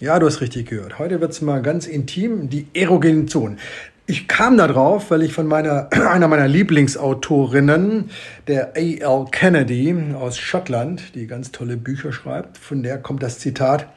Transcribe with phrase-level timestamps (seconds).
[0.00, 0.98] Ja, du hast richtig gehört.
[0.98, 3.58] Heute wird es mal ganz intim, die erogenen Zonen.
[4.06, 8.08] Ich kam da drauf, weil ich von meiner, einer meiner Lieblingsautorinnen,
[8.48, 9.26] der A.L.
[9.30, 13.88] Kennedy aus Schottland, die ganz tolle Bücher schreibt, von der kommt das Zitat,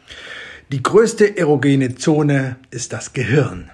[0.74, 3.72] die größte erogene Zone ist das Gehirn.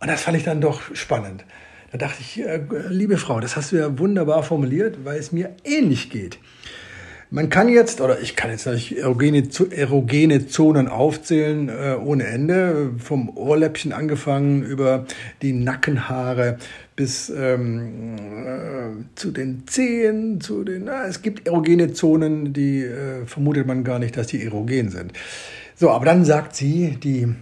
[0.00, 1.44] Und das fand ich dann doch spannend.
[1.92, 5.54] Da dachte ich, äh, liebe Frau, das hast du ja wunderbar formuliert, weil es mir
[5.62, 6.40] ähnlich geht.
[7.34, 12.92] Man kann jetzt, oder ich kann jetzt natürlich erogene, erogene Zonen aufzählen äh, ohne Ende,
[12.98, 15.04] vom Ohrläppchen angefangen über
[15.42, 16.58] die Nackenhaare
[16.94, 18.14] bis ähm,
[18.46, 23.82] äh, zu den Zehen, zu den, na, es gibt erogene Zonen, die äh, vermutet man
[23.82, 25.12] gar nicht, dass die erogen sind.
[25.74, 27.34] So, aber dann sagt sie, die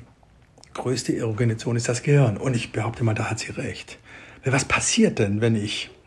[0.73, 2.39] größte erogene Zone ist das Gehirn.
[2.39, 3.98] Und ich behaupte mal, da hat sie recht.
[4.43, 6.02] Was passiert denn, wenn ich äh,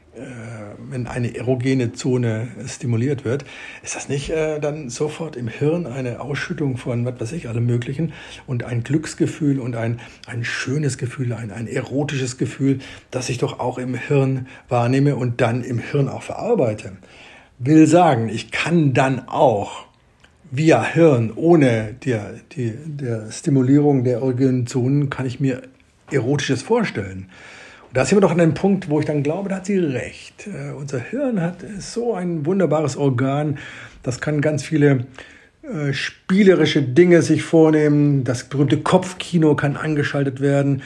[0.89, 3.45] wenn eine erogene Zone stimuliert wird,
[3.83, 7.65] ist das nicht äh, dann sofort im Hirn eine Ausschüttung von, was weiß ich, allem
[7.65, 8.13] Möglichen
[8.47, 12.79] und ein Glücksgefühl und ein, ein schönes Gefühl, ein, ein erotisches Gefühl,
[13.11, 16.93] das ich doch auch im Hirn wahrnehme und dann im Hirn auch verarbeite.
[17.59, 19.85] Will sagen, ich kann dann auch
[20.51, 22.17] via Hirn, ohne die,
[22.53, 25.63] die, der Stimulierung der erogenen Zonen, kann ich mir
[26.11, 27.29] Erotisches vorstellen
[27.95, 30.47] da sind wir doch an einem Punkt, wo ich dann glaube, da hat sie recht.
[30.47, 33.57] Äh, unser Hirn hat so ein wunderbares Organ,
[34.03, 35.07] das kann ganz viele
[35.63, 38.25] äh, spielerische Dinge sich vornehmen.
[38.25, 40.83] Das berühmte Kopfkino kann angeschaltet werden.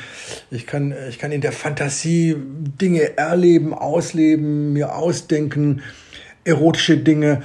[0.51, 5.81] Ich kann, ich kann in der Fantasie Dinge erleben, ausleben, mir ausdenken,
[6.43, 7.41] erotische Dinge,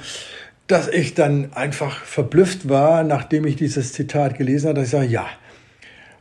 [0.67, 5.07] dass ich dann einfach verblüfft war, nachdem ich dieses Zitat gelesen habe, dass ich sage,
[5.07, 5.25] ja,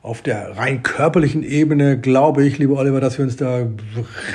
[0.04, 3.66] auf der rein körperlichen Ebene glaube ich, lieber Oliver, dass wir uns da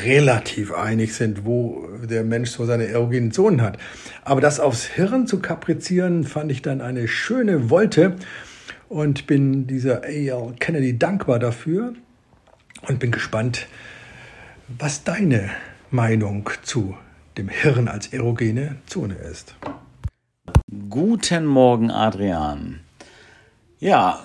[0.04, 3.78] relativ einig sind, wo der Mensch so seine erogenen Zonen hat.
[4.24, 8.16] Aber das aufs Hirn zu kaprizieren, fand ich dann eine schöne Wolte
[8.90, 10.56] und bin dieser A.L.
[10.60, 11.94] Kennedy dankbar dafür
[12.88, 13.68] und bin gespannt,
[14.80, 15.52] was deine
[15.92, 16.98] Meinung zu
[17.38, 19.54] dem Hirn als erogene Zone ist.
[20.90, 22.80] Guten Morgen, Adrian.
[23.78, 24.20] Ja,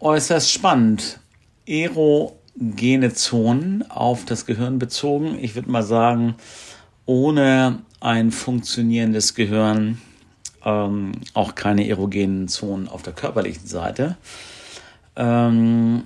[0.00, 1.20] äußerst spannend.
[1.66, 5.38] Erogene Zonen auf das Gehirn bezogen.
[5.40, 6.34] Ich würde mal sagen,
[7.04, 10.00] ohne ein funktionierendes Gehirn
[10.64, 14.16] ähm, auch keine erogenen Zonen auf der körperlichen Seite.
[15.16, 16.04] Ähm,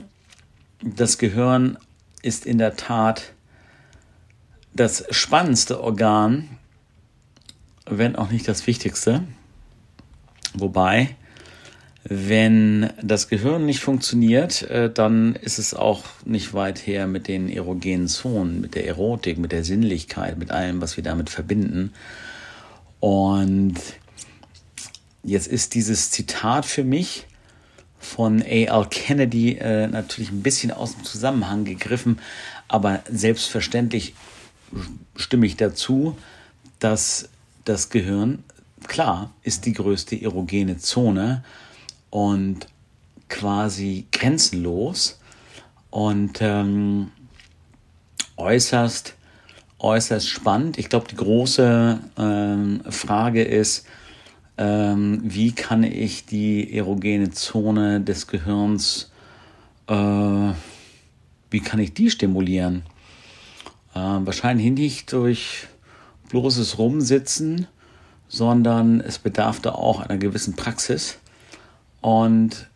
[0.82, 1.78] das Gehirn
[2.22, 3.32] ist in der Tat
[4.74, 6.48] das spannendste Organ,
[7.86, 9.24] wenn auch nicht das wichtigste.
[10.54, 11.16] Wobei
[12.04, 17.48] wenn das Gehirn nicht funktioniert, äh, dann ist es auch nicht weit her mit den
[17.48, 21.92] erogenen Zonen, mit der Erotik, mit der Sinnlichkeit, mit allem, was wir damit verbinden.
[22.98, 23.74] Und
[25.22, 27.26] jetzt ist dieses Zitat für mich
[28.00, 28.86] von A.L.
[28.90, 32.18] Kennedy äh, natürlich ein bisschen aus dem Zusammenhang gegriffen,
[32.66, 34.14] aber selbstverständlich
[35.14, 36.16] stimme ich dazu,
[36.80, 37.28] dass
[37.64, 38.42] das Gehirn,
[38.88, 41.44] klar, ist die größte erogene Zone,
[42.12, 42.66] und
[43.30, 45.18] quasi grenzenlos
[45.90, 47.10] und ähm,
[48.36, 49.14] äußerst,
[49.78, 50.78] äußerst spannend.
[50.78, 53.86] Ich glaube, die große ähm, Frage ist,
[54.58, 59.10] ähm, wie kann ich die erogene Zone des Gehirns,
[59.86, 62.82] äh, wie kann ich die stimulieren?
[63.94, 65.66] Äh, wahrscheinlich nicht durch
[66.28, 67.68] bloßes Rumsitzen,
[68.28, 71.18] sondern es bedarf da auch einer gewissen Praxis.
[72.02, 72.68] Und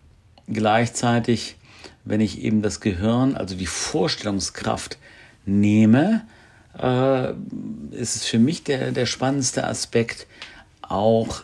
[0.48, 1.56] gleichzeitig,
[2.04, 4.96] wenn ich eben das Gehirn, also die Vorstellungskraft
[5.44, 6.22] nehme,
[6.78, 7.32] äh,
[7.90, 10.26] ist es für mich der, der spannendste Aspekt,
[10.80, 11.42] auch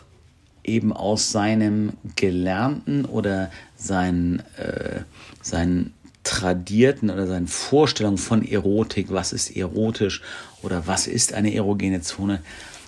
[0.63, 5.01] eben aus seinem Gelernten oder seinen, äh,
[5.41, 5.93] seinen
[6.23, 10.21] tradierten oder seinen Vorstellungen von Erotik, was ist erotisch
[10.61, 12.41] oder was ist eine erogene Zone,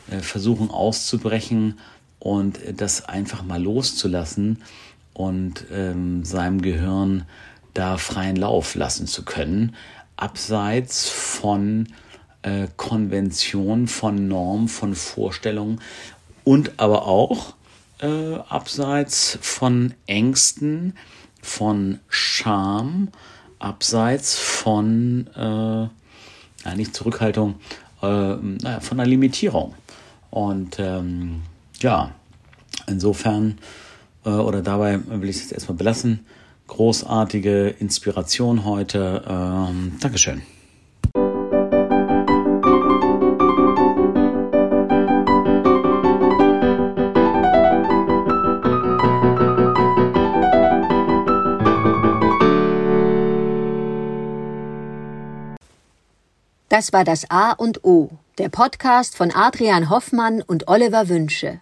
[0.09, 1.79] äh, versuchen auszubrechen
[2.25, 4.63] und das einfach mal loszulassen
[5.13, 7.25] und ähm, seinem Gehirn
[7.75, 9.75] da freien Lauf lassen zu können,
[10.17, 11.87] abseits von
[12.41, 15.81] äh, Konvention, von Norm, von Vorstellungen
[16.43, 17.53] und aber auch
[17.99, 20.97] äh, abseits von Ängsten,
[21.43, 23.09] von Scham,
[23.59, 27.59] abseits von, äh, ja, nicht Zurückhaltung,
[28.01, 29.75] äh, naja, von einer Limitierung.
[30.31, 31.43] Und ähm,
[31.79, 32.11] ja,
[32.87, 33.57] insofern
[34.25, 36.25] äh, oder dabei will ich es jetzt erstmal belassen.
[36.67, 39.23] Großartige Inspiration heute.
[39.27, 40.41] Ähm, Dankeschön.
[56.75, 61.61] Das war das A und O, der Podcast von Adrian Hoffmann und Oliver Wünsche.